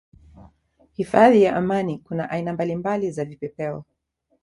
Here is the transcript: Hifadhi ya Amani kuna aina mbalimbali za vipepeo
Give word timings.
Hifadhi 0.93 1.43
ya 1.43 1.55
Amani 1.55 1.99
kuna 1.99 2.29
aina 2.29 2.53
mbalimbali 2.53 3.11
za 3.11 3.25
vipepeo 3.25 3.83